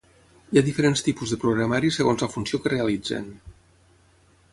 [0.53, 3.29] Hi ha diferents tipus de programari segons la funció que realitzen.